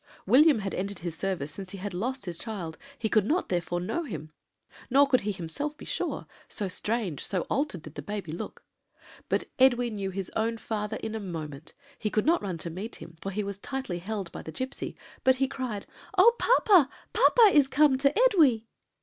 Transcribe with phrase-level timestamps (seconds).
[0.25, 3.79] William had entered his service since he had lost his child; he could not therefore
[3.79, 4.31] know him;
[4.89, 8.63] nor could he himself be sure so strange, so altered, did the baby look.
[9.29, 12.95] "But Edwy knew his own father in a moment; he could not run to meet
[12.95, 15.85] him, for he was tightly held by the gipsy, but he cried:
[16.17, 16.89] "'Oh, papa!
[17.13, 18.65] papa is come to Edwy!'